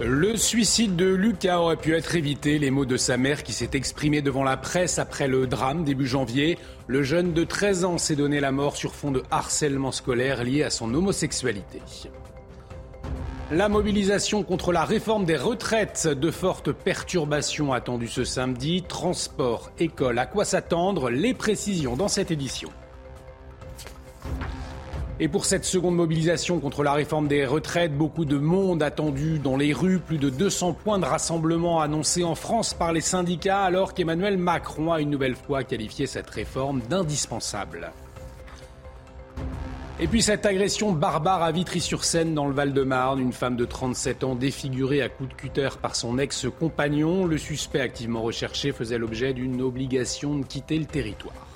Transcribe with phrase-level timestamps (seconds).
[0.00, 2.58] Le suicide de Lucas aurait pu être évité.
[2.58, 6.06] Les mots de sa mère qui s'est exprimée devant la presse après le drame début
[6.06, 6.58] janvier.
[6.86, 10.62] Le jeune de 13 ans s'est donné la mort sur fond de harcèlement scolaire lié
[10.62, 11.82] à son homosexualité.
[13.50, 20.18] La mobilisation contre la réforme des retraites, de fortes perturbations attendues ce samedi, transport, école,
[20.18, 22.70] à quoi s'attendre, les précisions dans cette édition.
[25.22, 29.56] Et pour cette seconde mobilisation contre la réforme des retraites, beaucoup de monde attendu dans
[29.56, 33.94] les rues, plus de 200 points de rassemblement annoncés en France par les syndicats alors
[33.94, 37.92] qu'Emmanuel Macron a une nouvelle fois qualifié cette réforme d'indispensable.
[40.00, 44.34] Et puis cette agression barbare à Vitry-sur-Seine dans le Val-de-Marne, une femme de 37 ans
[44.34, 47.26] défigurée à coups de cutter par son ex-compagnon.
[47.26, 51.46] Le suspect activement recherché faisait l'objet d'une obligation de quitter le territoire.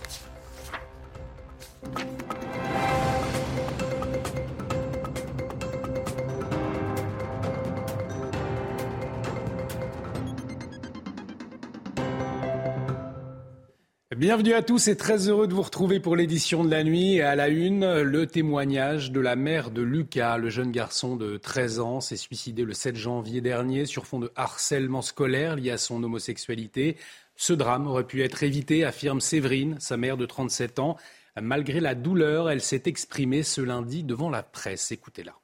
[14.17, 17.17] Bienvenue à tous et très heureux de vous retrouver pour l'édition de la nuit.
[17.17, 21.37] Et à la une, le témoignage de la mère de Lucas, le jeune garçon de
[21.37, 25.77] 13 ans, s'est suicidé le 7 janvier dernier sur fond de harcèlement scolaire lié à
[25.77, 26.97] son homosexualité.
[27.37, 30.97] Ce drame aurait pu être évité, affirme Séverine, sa mère de 37 ans.
[31.39, 34.93] Malgré la douleur, elle s'est exprimée ce lundi devant la presse.
[34.93, 35.35] Écoutez-la.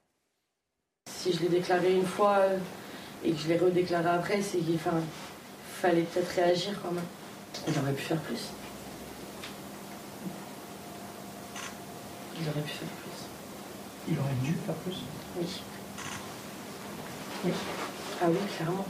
[1.10, 2.56] Si je l'ai déclaré une fois euh,
[3.22, 7.04] et que je l'ai redéclaré après, c'est qu'il fallait peut-être réagir quand même.
[7.68, 8.48] J'aurais pu faire plus.
[12.42, 14.12] Il aurait pu faire plus.
[14.12, 14.96] Il aurait dû faire plus
[15.38, 15.46] Oui.
[17.44, 17.52] Oui.
[18.20, 18.84] Ah oui, clairement.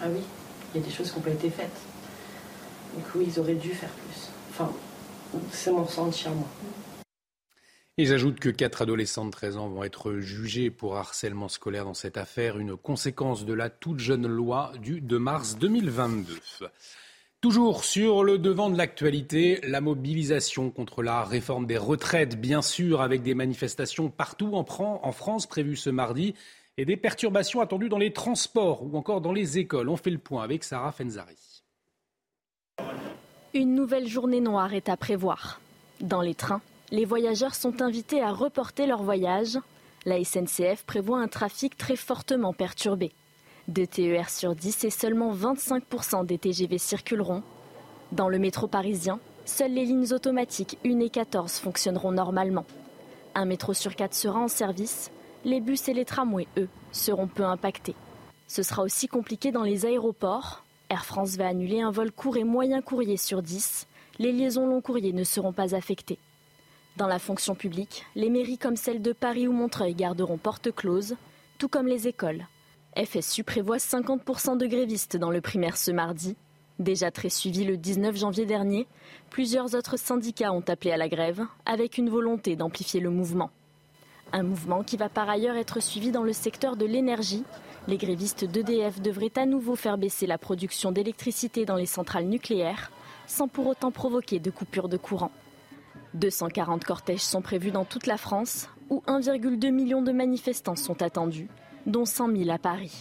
[0.00, 0.20] Ah oui,
[0.74, 1.80] il y a des choses qui n'ont pas été faites.
[2.94, 4.30] Donc oui, ils auraient dû faire plus.
[4.50, 4.70] Enfin,
[5.50, 6.46] c'est mon ressenti à moi.
[7.96, 11.94] Ils ajoutent que quatre adolescents de 13 ans vont être jugés pour harcèlement scolaire dans
[11.94, 16.38] cette affaire, une conséquence de la toute jeune loi du 2 mars 2022.
[17.46, 23.00] Toujours sur le devant de l'actualité, la mobilisation contre la réforme des retraites, bien sûr,
[23.00, 26.34] avec des manifestations partout en France prévues ce mardi
[26.76, 29.88] et des perturbations attendues dans les transports ou encore dans les écoles.
[29.88, 31.62] On fait le point avec Sarah Fenzari.
[33.54, 35.60] Une nouvelle journée noire est à prévoir.
[36.00, 39.56] Dans les trains, les voyageurs sont invités à reporter leur voyage.
[40.04, 43.12] La SNCF prévoit un trafic très fortement perturbé.
[43.68, 47.42] Deux TER sur 10 et seulement 25% des TGV circuleront.
[48.12, 52.64] Dans le métro parisien, seules les lignes automatiques 1 et 14 fonctionneront normalement.
[53.34, 55.10] Un métro sur 4 sera en service.
[55.44, 57.96] Les bus et les tramways, eux, seront peu impactés.
[58.46, 60.62] Ce sera aussi compliqué dans les aéroports.
[60.88, 63.88] Air France va annuler un vol court et moyen courrier sur 10.
[64.20, 66.20] Les liaisons long courrier ne seront pas affectées.
[66.96, 71.16] Dans la fonction publique, les mairies comme celle de Paris ou Montreuil garderont porte close,
[71.58, 72.46] tout comme les écoles.
[72.96, 76.34] FSU prévoit 50% de grévistes dans le primaire ce mardi.
[76.78, 78.86] Déjà très suivi le 19 janvier dernier,
[79.28, 83.50] plusieurs autres syndicats ont appelé à la grève avec une volonté d'amplifier le mouvement.
[84.32, 87.44] Un mouvement qui va par ailleurs être suivi dans le secteur de l'énergie.
[87.86, 92.90] Les grévistes d'EDF devraient à nouveau faire baisser la production d'électricité dans les centrales nucléaires,
[93.26, 95.32] sans pour autant provoquer de coupures de courant.
[96.14, 101.48] 240 cortèges sont prévus dans toute la France, où 1,2 million de manifestants sont attendus,
[101.86, 102.92] dont 100 000 à Paris.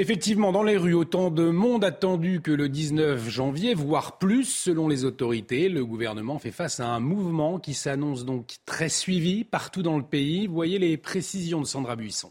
[0.00, 4.86] Effectivement, dans les rues, autant de monde attendu que le 19 janvier, voire plus selon
[4.86, 5.68] les autorités.
[5.68, 10.04] Le gouvernement fait face à un mouvement qui s'annonce donc très suivi partout dans le
[10.04, 10.46] pays.
[10.46, 12.30] Voyez les précisions de Sandra Buisson.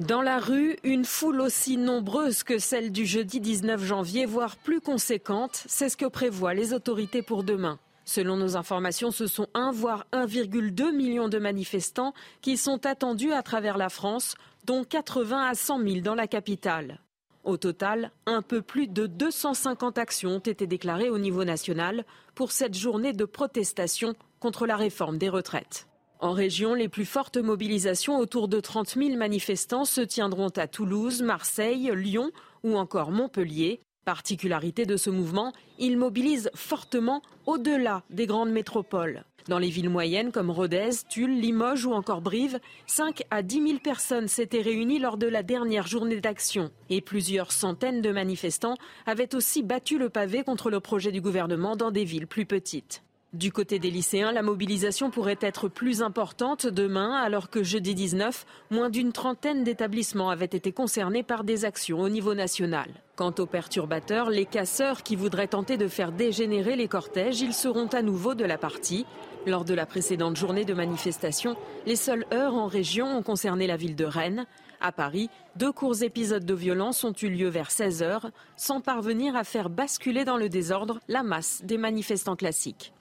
[0.00, 4.80] Dans la rue, une foule aussi nombreuse que celle du jeudi 19 janvier, voire plus
[4.80, 7.78] conséquente, c'est ce que prévoient les autorités pour demain.
[8.04, 13.42] Selon nos informations, ce sont 1 voire 1,2 million de manifestants qui sont attendus à
[13.42, 17.00] travers la France, dont 80 à 100 000 dans la capitale.
[17.44, 22.04] Au total, un peu plus de 250 actions ont été déclarées au niveau national
[22.34, 25.86] pour cette journée de protestation contre la réforme des retraites.
[26.18, 31.22] En région, les plus fortes mobilisations, autour de 30 000 manifestants, se tiendront à Toulouse,
[31.22, 32.30] Marseille, Lyon
[32.62, 33.80] ou encore Montpellier.
[34.10, 39.22] Particularité de ce mouvement, il mobilise fortement au-delà des grandes métropoles.
[39.46, 42.58] Dans les villes moyennes comme Rodez, Tulle, Limoges ou encore Brive,
[42.88, 46.72] 5 à 10 000 personnes s'étaient réunies lors de la dernière journée d'action.
[46.88, 48.74] Et plusieurs centaines de manifestants
[49.06, 53.04] avaient aussi battu le pavé contre le projet du gouvernement dans des villes plus petites.
[53.32, 58.44] Du côté des lycéens, la mobilisation pourrait être plus importante demain, alors que jeudi 19,
[58.72, 62.88] moins d'une trentaine d'établissements avaient été concernés par des actions au niveau national.
[63.14, 67.86] Quant aux perturbateurs, les casseurs qui voudraient tenter de faire dégénérer les cortèges, ils seront
[67.86, 69.06] à nouveau de la partie.
[69.46, 71.54] Lors de la précédente journée de manifestation,
[71.86, 74.46] les seules heures en région ont concerné la ville de Rennes.
[74.80, 79.36] À Paris, deux courts épisodes de violence ont eu lieu vers 16 heures, sans parvenir
[79.36, 82.92] à faire basculer dans le désordre la masse des manifestants classiques.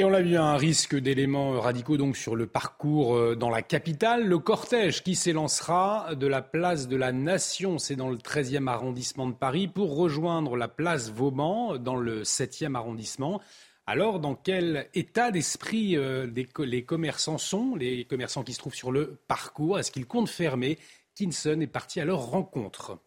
[0.00, 3.60] Et on l'a vu, un risque d'éléments radicaux donc sur le parcours euh, dans la
[3.60, 4.26] capitale.
[4.26, 9.28] Le cortège qui s'élancera de la place de la Nation, c'est dans le 13e arrondissement
[9.28, 13.42] de Paris, pour rejoindre la place Vauban dans le 7e arrondissement.
[13.86, 16.26] Alors, dans quel état d'esprit euh,
[16.60, 19.78] les commerçants sont, les commerçants qui se trouvent sur le parcours?
[19.78, 20.78] Est-ce qu'ils comptent fermer?
[21.14, 22.98] Kinson est parti à leur rencontre.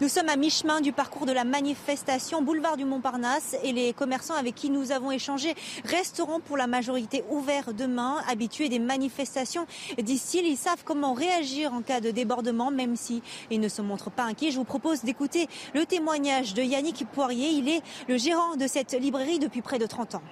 [0.00, 4.34] Nous sommes à mi-chemin du parcours de la manifestation boulevard du Montparnasse et les commerçants
[4.34, 5.54] avec qui nous avons échangé
[5.84, 9.66] resteront pour la majorité ouverts demain, habitués des manifestations.
[10.02, 14.10] D'ici, ils savent comment réagir en cas de débordement, même si ils ne se montrent
[14.10, 14.50] pas inquiets.
[14.50, 17.50] Je vous propose d'écouter le témoignage de Yannick Poirier.
[17.50, 20.22] Il est le gérant de cette librairie depuis près de 30 ans.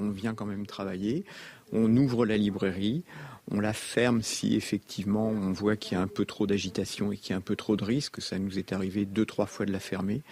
[0.00, 1.24] On vient quand même travailler,
[1.72, 3.04] on ouvre la librairie,
[3.50, 7.16] on la ferme si effectivement on voit qu'il y a un peu trop d'agitation et
[7.16, 8.20] qu'il y a un peu trop de risques.
[8.20, 10.22] Ça nous est arrivé deux, trois fois de la fermer.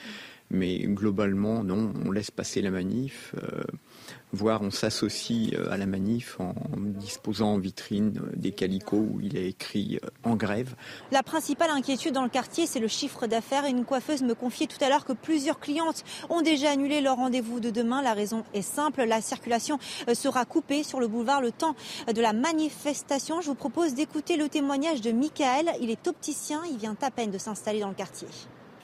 [0.50, 3.34] Mais globalement, non, on laisse passer la manif.
[3.42, 3.62] Euh,
[4.32, 9.20] voire on s'associe euh, à la manif en disposant en vitrine euh, des calicots où
[9.22, 10.76] il est écrit en grève.
[11.12, 13.64] La principale inquiétude dans le quartier, c'est le chiffre d'affaires.
[13.64, 17.58] Une coiffeuse me confiait tout à l'heure que plusieurs clientes ont déjà annulé leur rendez-vous
[17.58, 18.02] de demain.
[18.02, 19.78] La raison est simple, la circulation
[20.12, 21.74] sera coupée sur le boulevard le temps
[22.12, 23.40] de la manifestation.
[23.40, 25.70] Je vous propose d'écouter le témoignage de Michael.
[25.80, 28.28] Il est opticien, il vient à peine de s'installer dans le quartier.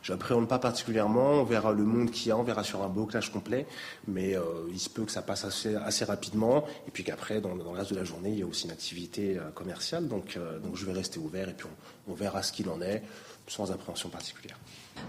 [0.03, 1.33] Je n'appréhende pas particulièrement.
[1.33, 3.67] On verra le monde qu'il y a, on verra sur un blocage complet.
[4.09, 6.65] Mais euh, il se peut que ça passe assez, assez rapidement.
[6.87, 8.73] Et puis qu'après, dans, dans, le reste de la journée, il y a aussi une
[8.73, 10.09] activité euh, commerciale.
[10.09, 11.67] Donc, euh, donc je vais rester ouvert et puis
[12.07, 13.03] on, on verra ce qu'il en est
[13.51, 14.57] sans appréhension particulière.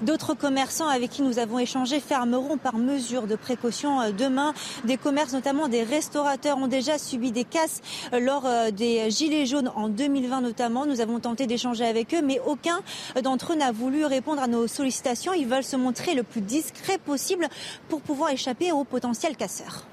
[0.02, 4.54] D'autres commerçants avec qui nous avons échangé fermeront par mesure de précaution euh, demain.
[4.84, 7.82] Des commerces, notamment des restaurateurs, ont déjà subi des casses
[8.14, 10.88] euh, lors euh, des Gilets jaunes en 2020 notamment.
[10.88, 12.80] Nous avons tenté d'échanger avec eux, mais aucun
[13.22, 15.34] d'entre eux n'a voulu répondre à nos sollicitations.
[15.34, 17.48] Ils veulent se montrer le plus discret possible
[17.90, 19.86] pour pouvoir échapper aux potentiels casseurs.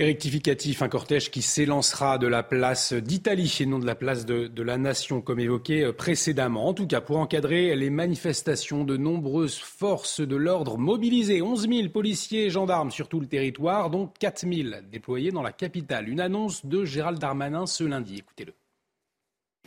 [0.00, 4.24] Et rectificatif, un cortège qui s'élancera de la place d'Italie et non de la place
[4.26, 6.68] de, la Nation, comme évoqué euh, précédemment.
[6.68, 11.88] En tout cas, pour encadrer les manifestations, de nombreuses forces de l'ordre mobilisées, 11 000
[11.88, 16.08] policiers et gendarmes sur tout le territoire, dont 4 000 déployés dans la capitale.
[16.08, 18.18] Une annonce de Gérald Darmanin ce lundi.
[18.18, 18.54] Écoutez-le.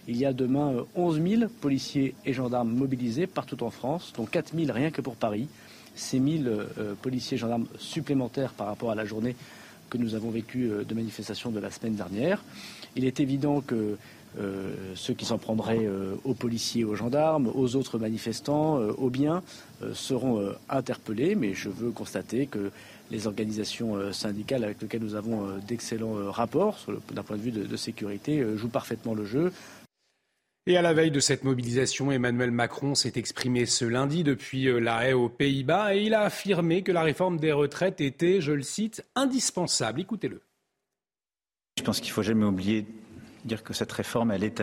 [0.07, 4.25] Il y a demain 11 euh, 000 policiers et gendarmes mobilisés partout en France, dont
[4.25, 5.49] 4 000 rien que pour Paris.
[5.93, 9.35] Ces 1 000 euh, policiers et gendarmes supplémentaires par rapport à la journée
[9.91, 12.43] que nous avons vécu euh, de manifestations de la semaine dernière.
[12.95, 13.97] Il est évident que
[14.39, 19.43] euh, ceux qui s'en prendraient euh, aux policiers, aux gendarmes, aux autres manifestants, aux biens,
[19.93, 21.35] seront interpellés.
[21.35, 22.71] Mais je veux constater que
[23.11, 28.45] les organisations syndicales avec lesquelles nous avons d'excellents rapports d'un point de vue de sécurité
[28.55, 29.51] jouent parfaitement le jeu.
[30.67, 34.77] Et à la veille de cette mobilisation, Emmanuel Macron s'est exprimé ce lundi depuis euh,
[34.77, 38.51] la haie aux Pays-Bas et il a affirmé que la réforme des retraites était, je
[38.51, 40.01] le cite, indispensable.
[40.01, 40.43] Écoutez-le.
[41.79, 42.87] Je pense qu'il ne faut jamais oublier de
[43.43, 44.61] dire que cette réforme, elle est,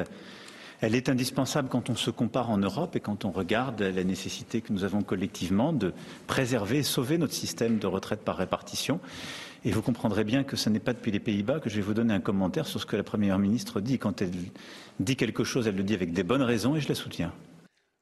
[0.80, 4.60] elle est indispensable quand on se compare en Europe et quand on regarde la nécessité
[4.60, 5.92] que nous avons collectivement de
[6.28, 9.00] préserver et sauver notre système de retraite par répartition.
[9.64, 11.94] Et vous comprendrez bien que ce n'est pas depuis les Pays-Bas que je vais vous
[11.94, 13.98] donner un commentaire sur ce que la Première ministre dit.
[13.98, 14.30] Quand elle
[15.00, 17.32] dit quelque chose, elle le dit avec des bonnes raisons et je la soutiens.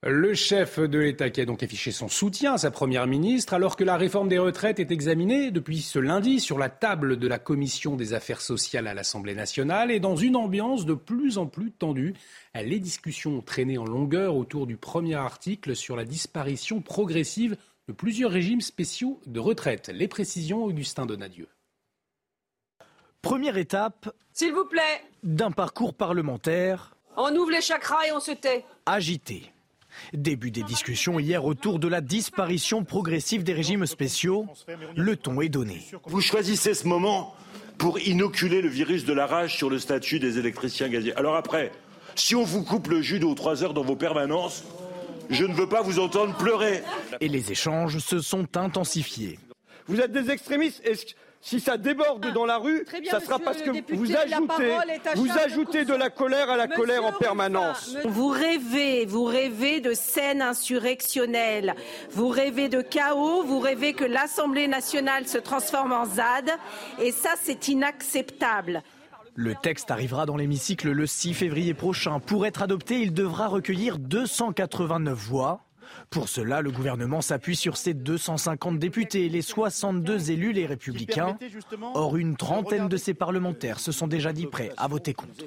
[0.03, 3.77] Le chef de l'État qui a donc affiché son soutien à sa Première ministre alors
[3.77, 7.39] que la réforme des retraites est examinée depuis ce lundi sur la table de la
[7.39, 11.73] Commission des affaires sociales à l'Assemblée nationale et dans une ambiance de plus en plus
[11.73, 12.15] tendue.
[12.55, 17.57] Les discussions ont traîné en longueur autour du premier article sur la disparition progressive
[17.89, 19.91] de plusieurs régimes spéciaux de retraite.
[19.95, 21.49] Les précisions, Augustin Donadieu.
[23.23, 24.11] Première étape.
[24.33, 25.03] S'il vous plaît.
[25.23, 26.97] D'un parcours parlementaire.
[27.17, 28.65] On ouvre les chakras et on se tait.
[28.87, 29.53] Agité.
[30.13, 34.47] Début des discussions hier autour de la disparition progressive des régimes spéciaux.
[34.95, 35.83] Le ton est donné.
[36.05, 37.35] Vous choisissez ce moment
[37.79, 41.15] pour inoculer le virus de la rage sur le statut des électriciens gaziers.
[41.15, 41.73] Alors après,
[42.15, 44.65] si on vous coupe le jus de aux trois heures dans vos permanences,
[45.31, 46.83] Je ne veux pas vous entendre pleurer.
[47.21, 49.39] Et les échanges se sont intensifiés.
[49.87, 50.83] Vous êtes des extrémistes.
[51.43, 54.73] Si ça déborde dans la rue, ça sera parce que vous ajoutez,
[55.15, 57.97] vous ajoutez de la colère à la colère en permanence.
[58.05, 61.77] Vous rêvez, vous rêvez de scènes insurrectionnelles,
[62.11, 66.51] vous rêvez de chaos, vous rêvez que l'Assemblée nationale se transforme en ZAD,
[67.01, 68.83] et ça c'est inacceptable.
[69.37, 72.21] Le texte arrivera dans l'hémicycle le 6 février prochain.
[72.21, 75.61] Pour être adopté, il devra recueillir 289 voix.
[76.09, 81.37] Pour cela, le gouvernement s'appuie sur ses 250 députés et les 62 élus les républicains.
[81.95, 85.45] Or, une trentaine de ces parlementaires se sont déjà dit prêts à voter contre.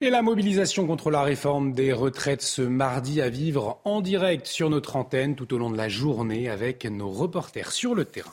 [0.00, 4.70] Et la mobilisation contre la réforme des retraites ce mardi à vivre en direct sur
[4.70, 8.32] notre antenne tout au long de la journée avec nos reporters sur le terrain.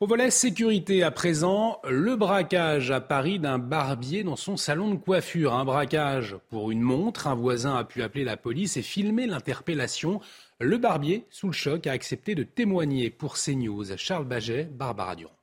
[0.00, 4.96] Au volet sécurité à présent, le braquage à Paris d'un barbier dans son salon de
[4.96, 5.54] coiffure.
[5.54, 7.26] Un braquage pour une montre.
[7.26, 10.20] Un voisin a pu appeler la police et filmer l'interpellation.
[10.60, 13.96] Le barbier, sous le choc, a accepté de témoigner pour CNews.
[13.96, 15.34] Charles Baget, Barbara Durand.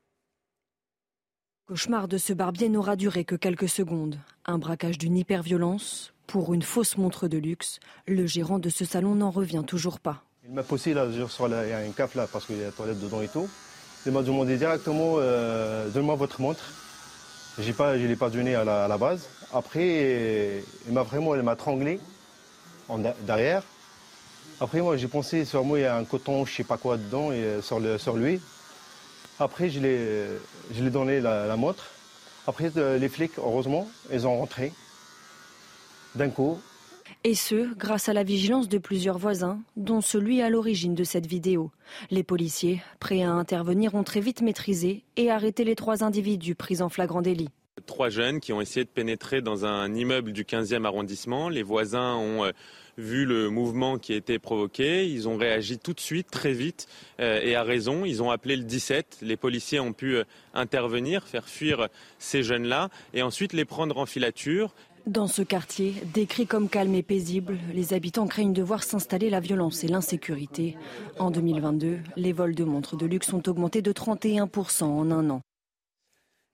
[1.67, 4.17] Le cauchemar de ce barbier n'aura duré que quelques secondes.
[4.45, 7.81] Un braquage d'une hyperviolence pour une fausse montre de luxe.
[8.07, 10.23] Le gérant de ce salon n'en revient toujours pas.
[10.45, 12.61] Il m'a posé là, sur la, il y a un cap là parce qu'il y
[12.61, 13.49] a la toilette dedans et tout.
[14.05, 16.63] Il m'a demandé directement euh, Donne-moi votre montre.
[17.77, 19.27] Pas, je ne l'ai pas donné à la, base.
[19.51, 21.99] Après, il m'a vraiment tranglé
[22.87, 23.63] en, derrière.
[24.59, 26.97] Après, moi, j'ai pensé sur moi, il y a un coton, je sais pas quoi
[26.97, 28.39] dedans, et, euh, sur, lui.
[29.39, 31.85] Après, je l'ai donné la, montre.
[32.45, 34.71] Après, euh, les flics, heureusement, ils ont rentré
[36.13, 36.59] d'un coup.
[37.27, 41.25] Et ce, grâce à la vigilance de plusieurs voisins, dont celui à l'origine de cette
[41.25, 41.71] vidéo.
[42.11, 46.83] Les policiers, prêts à intervenir, ont très vite maîtrisé et arrêté les trois individus pris
[46.83, 47.49] en flagrant délit.
[47.87, 51.49] Trois jeunes qui ont essayé de pénétrer dans un immeuble du 15e arrondissement.
[51.49, 52.51] Les voisins ont euh,
[52.99, 55.09] vu le mouvement qui a été provoqué.
[55.09, 56.87] Ils ont réagi tout de suite, très vite,
[57.19, 58.05] euh, et à raison.
[58.05, 59.17] Ils ont appelé le 17.
[59.23, 61.89] Les policiers ont pu euh, intervenir, faire fuir
[62.19, 64.75] ces jeunes-là, et ensuite les prendre en filature.
[65.07, 69.39] Dans ce quartier, décrit comme calme et paisible, les habitants craignent de voir s'installer la
[69.39, 70.75] violence et l'insécurité.
[71.19, 75.41] En 2022, les vols de montres de luxe ont augmenté de 31% en un an.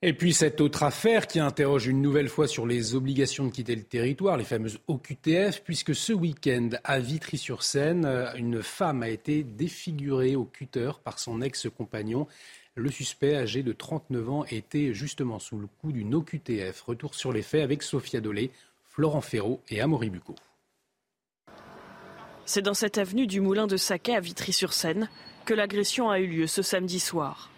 [0.02, 3.76] Et puis cette autre affaire qui interroge une nouvelle fois sur les obligations de quitter
[3.76, 8.06] le territoire, les fameuses OQTF, puisque ce week-end à Vitry-sur-Seine,
[8.36, 12.28] une femme a été défigurée au cutter par son ex-compagnon.
[12.76, 16.82] Le suspect, âgé de 39 ans, était justement sous le coup d'une OQTF.
[16.84, 18.50] Retour sur les faits avec Sophia Dolé,
[18.86, 20.36] Florent Ferraud et Amaury Bucco.
[22.46, 25.10] C'est dans cette avenue du Moulin de Saquet à Vitry-sur-Seine
[25.44, 27.50] que l'agression a eu lieu ce samedi soir.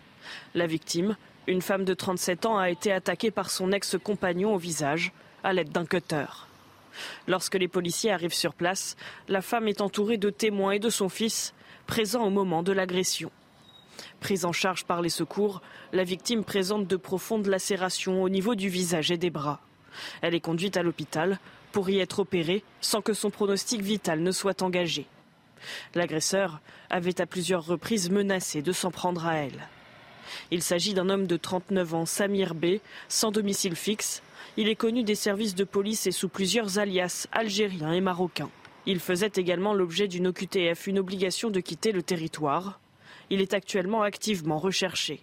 [0.55, 1.15] La victime,
[1.45, 5.11] une femme de 37 ans, a été attaquée par son ex-compagnon au visage
[5.43, 6.25] à l'aide d'un cutter.
[7.27, 8.95] Lorsque les policiers arrivent sur place,
[9.27, 11.53] la femme est entourée de témoins et de son fils,
[11.85, 13.31] présents au moment de l'agression.
[14.19, 18.69] Prise en charge par les secours, la victime présente de profondes lacérations au niveau du
[18.69, 19.59] visage et des bras.
[20.21, 21.39] Elle est conduite à l'hôpital
[21.71, 25.05] pour y être opérée sans que son pronostic vital ne soit engagé.
[25.95, 29.67] L'agresseur avait à plusieurs reprises menacé de s'en prendre à elle.
[30.51, 34.21] Il s'agit d'un homme de 39 ans, Samir B, sans domicile fixe.
[34.57, 38.49] Il est connu des services de police et sous plusieurs alias algériens et marocains.
[38.85, 42.79] Il faisait également l'objet d'une OQTF, une obligation de quitter le territoire.
[43.29, 45.21] Il est actuellement activement recherché.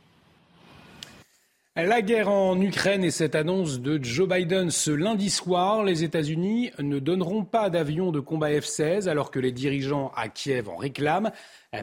[1.77, 6.73] La guerre en Ukraine et cette annonce de Joe Biden ce lundi soir, les États-Unis
[6.81, 11.31] ne donneront pas d'avions de combat F-16 alors que les dirigeants à Kiev en réclament.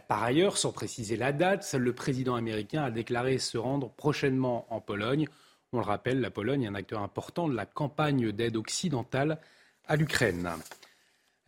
[0.09, 4.81] Par ailleurs, sans préciser la date, le président américain a déclaré se rendre prochainement en
[4.81, 5.25] Pologne.
[5.71, 9.39] On le rappelle, la Pologne est un acteur important de la campagne d'aide occidentale
[9.87, 10.49] à l'Ukraine.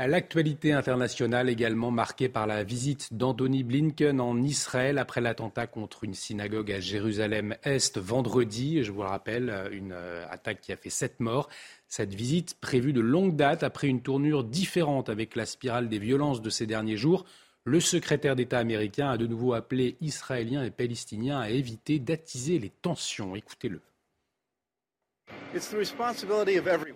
[0.07, 6.13] L'actualité internationale également marquée par la visite d'Anthony Blinken en Israël après l'attentat contre une
[6.13, 8.81] synagogue à Jérusalem-Est vendredi.
[8.81, 11.49] Je vous le rappelle, une euh, attaque qui a fait sept morts.
[11.89, 16.41] Cette visite prévue de longue date après une tournure différente avec la spirale des violences
[16.41, 17.25] de ces derniers jours.
[17.65, 22.69] Le secrétaire d'État américain a de nouveau appelé Israéliens et Palestiniens à éviter d'attiser les
[22.69, 23.35] tensions.
[23.35, 23.81] Écoutez-le.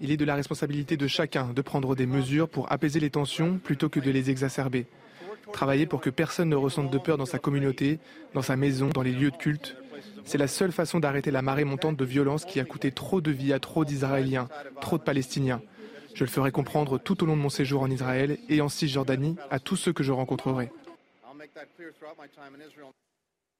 [0.01, 3.57] Il est de la responsabilité de chacun de prendre des mesures pour apaiser les tensions
[3.57, 4.85] plutôt que de les exacerber.
[5.51, 7.99] Travailler pour que personne ne ressente de peur dans sa communauté,
[8.33, 9.75] dans sa maison, dans les lieux de culte.
[10.25, 13.31] C'est la seule façon d'arrêter la marée montante de violence qui a coûté trop de
[13.31, 14.47] vies à trop d'Israéliens,
[14.81, 15.61] trop de Palestiniens.
[16.13, 19.35] Je le ferai comprendre tout au long de mon séjour en Israël et en Cisjordanie
[19.49, 20.71] à tous ceux que je rencontrerai.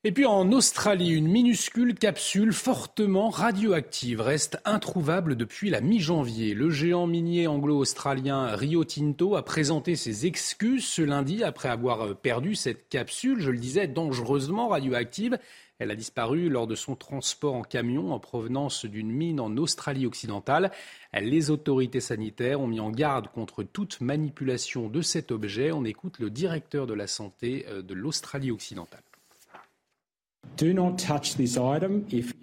[0.06, 6.56] Et puis en Australie, une minuscule capsule fortement radioactive reste introuvable depuis la mi-janvier.
[6.56, 12.54] Le géant minier anglo-australien Rio Tinto a présenté ses excuses ce lundi après avoir perdu
[12.56, 15.40] cette capsule, je le disais, dangereusement radioactive.
[15.80, 20.06] Elle a disparu lors de son transport en camion en provenance d'une mine en Australie
[20.06, 20.72] occidentale.
[21.14, 25.72] Les autorités sanitaires ont mis en garde contre toute manipulation de cet objet.
[25.72, 29.00] On écoute le directeur de la santé euh, de l'Australie occidentale.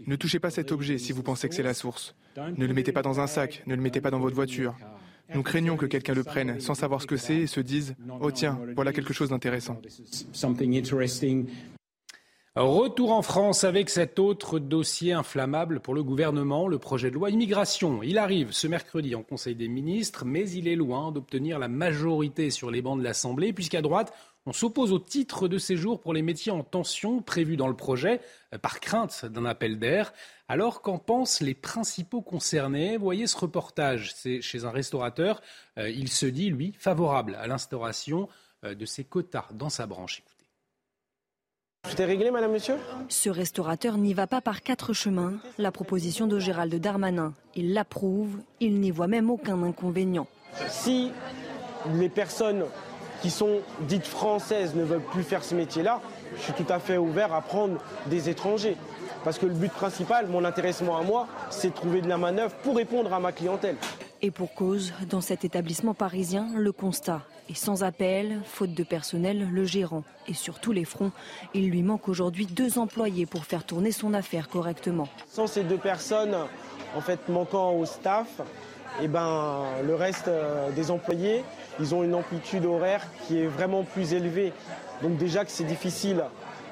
[0.06, 2.14] Ne touchez pas cet objet si vous pensez que c'est la source.
[2.56, 4.74] Ne le mettez pas dans un sac, ne le mettez pas dans votre voiture.
[5.34, 8.30] Nous craignons que quelqu'un le prenne sans savoir ce que c'est et se dise⁇ Oh
[8.30, 9.80] tiens, voilà quelque chose d'intéressant⁇
[12.56, 17.30] Retour en France avec cet autre dossier inflammable pour le gouvernement, le projet de loi
[17.30, 18.02] immigration.
[18.02, 22.50] Il arrive ce mercredi en Conseil des ministres, mais il est loin d'obtenir la majorité
[22.50, 24.12] sur les bancs de l'Assemblée, puisqu'à droite,
[24.46, 28.20] on s'oppose au titre de séjour pour les métiers en tension prévus dans le projet,
[28.54, 30.12] euh, par crainte d'un appel d'air.
[30.48, 32.96] Alors qu'en pensent les principaux concernés?
[32.96, 35.42] Voyez ce reportage, c'est chez un restaurateur.
[35.78, 38.28] Euh, il se dit, lui, favorable à l'instauration
[38.64, 40.22] euh, de ces quotas dans sa branche.
[41.88, 42.76] Tout est réglé, madame, monsieur?
[43.08, 45.38] Ce restaurateur n'y va pas par quatre chemins.
[45.56, 50.26] La proposition de Gérald Darmanin, il l'approuve, il n'y voit même aucun inconvénient.
[50.68, 51.10] Si
[51.94, 52.64] les personnes
[53.20, 56.00] qui sont dites françaises ne veulent plus faire ce métier-là,
[56.36, 58.76] je suis tout à fait ouvert à prendre des étrangers.
[59.24, 62.54] Parce que le but principal, mon intéressement à moi, c'est de trouver de la manœuvre
[62.62, 63.76] pour répondre à ma clientèle.
[64.22, 69.48] Et pour cause, dans cet établissement parisien, le constat est sans appel, faute de personnel,
[69.50, 71.10] le gérant est sur tous les fronts.
[71.54, 75.08] Il lui manque aujourd'hui deux employés pour faire tourner son affaire correctement.
[75.28, 76.36] Sans ces deux personnes,
[76.96, 78.40] en fait, manquant au staff,
[78.98, 81.44] et eh ben, le reste euh, des employés,
[81.78, 84.52] ils ont une amplitude horaire qui est vraiment plus élevée.
[85.02, 86.22] Donc déjà que c'est difficile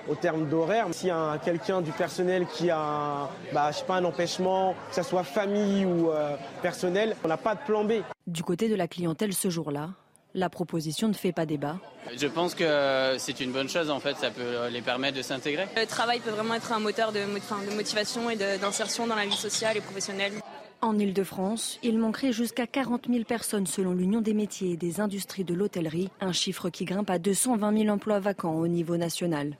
[0.08, 0.86] au terme d'horaire.
[0.92, 4.96] S'il y a quelqu'un du personnel qui a bah, je sais pas, un empêchement, que
[4.96, 7.92] ce soit famille ou euh, personnel, on n'a pas de plan B.
[8.26, 9.90] Du côté de la clientèle ce jour-là,
[10.34, 11.76] la proposition ne fait pas débat.
[12.14, 15.66] Je pense que c'est une bonne chose en fait, ça peut les permettre de s'intégrer.
[15.76, 19.32] Le travail peut vraiment être un moteur de, de motivation et d'insertion dans la vie
[19.32, 20.32] sociale et professionnelle.
[20.80, 25.42] En Ile-de-France, il manquerait jusqu'à 40 000 personnes selon l'Union des métiers et des industries
[25.42, 29.58] de l'hôtellerie, un chiffre qui grimpe à 220 000 emplois vacants au niveau national.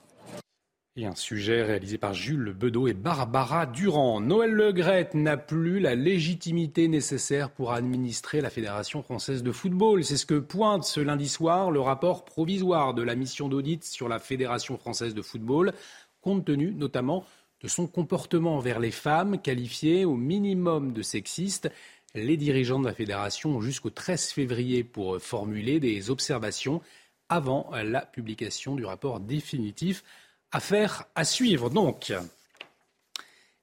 [0.94, 4.20] Et un sujet réalisé par Jules Bedeau et Barbara Durand.
[4.20, 10.04] Noël Legrette n'a plus la légitimité nécessaire pour administrer la Fédération française de football.
[10.04, 14.08] C'est ce que pointe ce lundi soir le rapport provisoire de la mission d'audit sur
[14.08, 15.72] la Fédération française de football,
[16.20, 17.24] compte tenu notamment
[17.62, 21.70] de son comportement envers les femmes, qualifiées au minimum de sexistes.
[22.14, 26.80] Les dirigeants de la fédération ont jusqu'au 13 février pour formuler des observations
[27.28, 30.04] avant la publication du rapport définitif.
[30.52, 32.12] Affaire à suivre donc.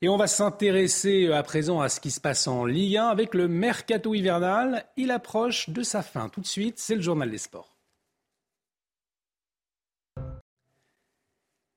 [0.01, 3.33] Et on va s'intéresser à présent à ce qui se passe en Ligue 1 avec
[3.33, 4.85] le mercato hivernal.
[4.97, 6.29] Il approche de sa fin.
[6.29, 7.74] Tout de suite, c'est le journal des sports.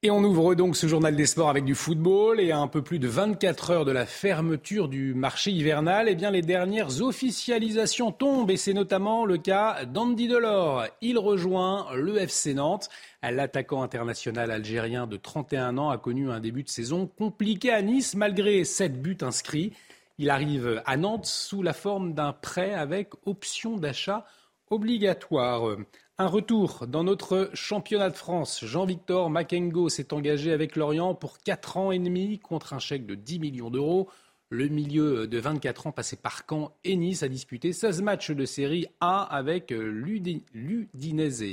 [0.05, 2.83] Et on ouvre donc ce journal des sports avec du football et à un peu
[2.83, 8.13] plus de 24 heures de la fermeture du marché hivernal, eh bien les dernières officialisations
[8.13, 10.85] tombent et c'est notamment le cas d'Andy Delors.
[11.01, 12.89] Il rejoint le FC Nantes.
[13.25, 18.15] L'attaquant international algérien de 31 ans a connu un début de saison compliqué à Nice
[18.15, 19.73] malgré 7 buts inscrits.
[20.19, 24.25] Il arrive à Nantes sous la forme d'un prêt avec option d'achat
[24.71, 25.77] obligatoire.
[26.21, 28.65] Un retour dans notre championnat de France.
[28.65, 33.15] Jean-Victor Makengo s'est engagé avec Lorient pour 4 ans et demi contre un chèque de
[33.15, 34.09] 10 millions d'euros.
[34.51, 38.45] Le milieu de 24 ans passé par Caen et Nice a disputé 16 matchs de
[38.47, 41.45] série A avec l'Udinese.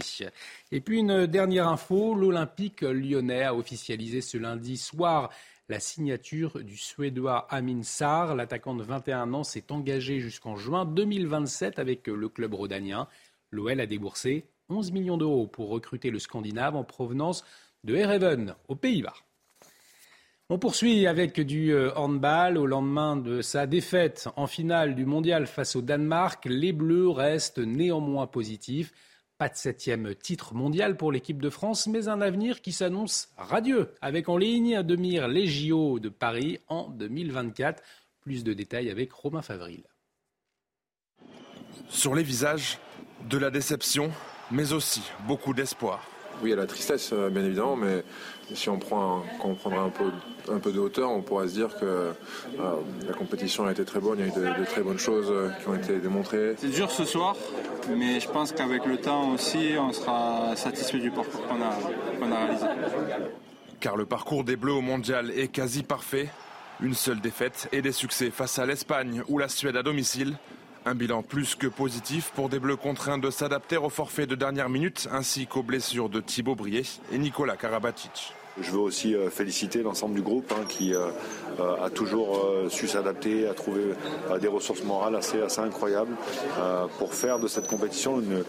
[0.71, 5.29] Et puis une dernière info, l'Olympique lyonnais a officialisé ce lundi soir
[5.69, 8.33] la signature du Suédois Amin Sarr.
[8.33, 13.07] L'attaquant de 21 ans s'est engagé jusqu'en juin 2027 avec le club rhodanien.
[13.51, 17.43] L'OL a déboursé 11 millions d'euros pour recruter le Scandinave en provenance
[17.83, 19.13] de Hereven, aux Pays-Bas.
[20.49, 22.57] On poursuit avec du euh, handball.
[22.57, 27.57] Au lendemain de sa défaite en finale du mondial face au Danemark, les Bleus restent
[27.57, 28.91] néanmoins positifs.
[29.37, 33.91] Pas de septième titre mondial pour l'équipe de France, mais un avenir qui s'annonce radieux,
[34.01, 37.81] avec en ligne de mire les JO de Paris en 2024.
[38.21, 39.83] Plus de détails avec Romain Favril.
[41.89, 42.79] Sur les visages,
[43.29, 44.11] de la déception,
[44.51, 46.01] mais aussi beaucoup d'espoir.
[46.41, 48.03] Oui, il y a la tristesse, euh, bien évidemment, mais
[48.53, 50.11] si on prend, quand on prendra un peu,
[50.51, 52.11] un peu de hauteur, on pourra se dire que euh,
[53.07, 55.49] la compétition a été très bonne, il y a eu de, très bonnes choses euh,
[55.61, 56.55] qui ont été démontrées.
[56.57, 57.37] C'est dur ce soir,
[57.89, 62.45] mais je pense qu'avec le temps aussi, on sera satisfait du parcours qu'on a, a
[62.45, 62.65] réalisé.
[63.79, 66.29] car le parcours des Bleus au mondial est quasi parfait.
[66.81, 70.35] Une seule défaite et des succès face à l'Espagne ou la Suède à domicile.
[70.87, 74.69] Un bilan plus que positif pour des Bleus contraints de s'adapter au forfait de dernière
[74.69, 78.35] minute ainsi qu'aux blessures de Thibaut Brié et Nicolas Karabatic.
[78.61, 81.07] Je veux aussi euh, féliciter l'ensemble du groupe hein, qui euh,
[81.59, 83.81] euh, a toujours su s'adapter, a trouvé
[84.39, 86.15] des ressources morales assez, assez incroyables
[86.99, 88.43] pour faire de cette compétition une,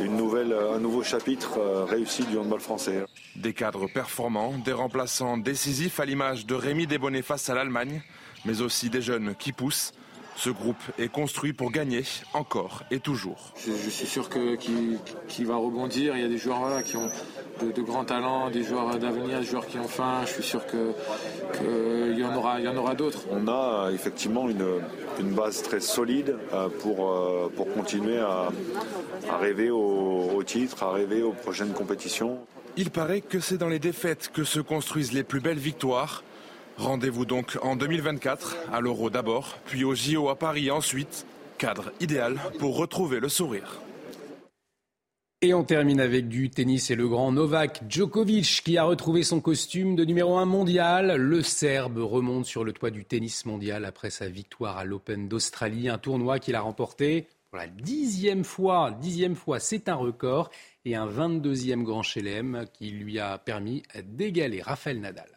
[0.00, 1.58] une, nouvelle, un nouveau chapitre
[1.88, 3.04] réussi du handball français.
[3.36, 8.02] Des cadres performants, des remplaçants décisifs à l'image de Rémi Desbonnets face à l'Allemagne,
[8.44, 9.92] mais aussi des jeunes qui poussent
[10.36, 13.52] ce groupe est construit pour gagner encore et toujours.
[13.56, 16.16] Je, suis sûr qu'il va rebondir.
[16.16, 17.10] Il y a des joueurs qui ont
[17.60, 20.22] de, grands talents, des joueurs d'avenir, des joueurs qui ont faim.
[20.26, 23.20] Je suis sûr qu'il y en aura, aura d'autres.
[23.30, 28.48] On a effectivement une, base très solide euh, pour, euh, pour continuer à,
[29.40, 32.38] rêver au, au titre, à rêver aux prochaines compétitions.
[32.76, 36.24] Il paraît que c'est dans les défaites que se construisent les plus belles victoires.
[36.76, 41.26] Rendez-vous donc en 2024, à l'Euro d'abord, puis au JO à Paris ensuite.
[41.58, 43.80] Cadre idéal pour retrouver le sourire.
[45.44, 49.40] Et on termine avec du tennis et le grand Novak Djokovic qui a retrouvé son
[49.40, 51.16] costume de numéro 1 mondial.
[51.16, 55.88] Le Serbe remonte sur le toit du tennis mondial après sa victoire à l'Open d'Australie,
[55.88, 58.96] un tournoi qu'il a remporté pour la dixième fois.
[59.00, 60.48] Dixième fois, c'est un record
[60.84, 65.31] et un 22e grand chelem qui lui a permis d'égaler Rafael Nadal.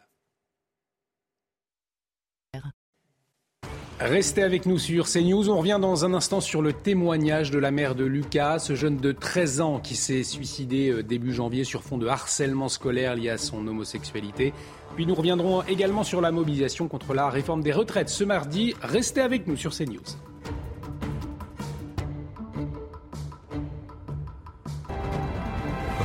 [3.98, 5.48] Restez avec nous sur CNews.
[5.48, 8.98] On revient dans un instant sur le témoignage de la mère de Lucas, ce jeune
[8.98, 13.30] de 13 ans qui s'est suicidé euh, début janvier sur fond de harcèlement scolaire lié
[13.30, 14.52] à son homosexualité.
[14.96, 18.74] Puis nous reviendrons également sur la mobilisation contre la réforme des retraites ce mardi.
[18.82, 20.02] Restez avec nous sur CNews.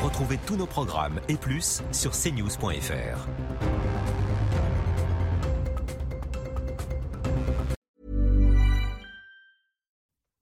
[0.02, 3.28] Retrouvez tous nos programmes et plus sur cnews.fr.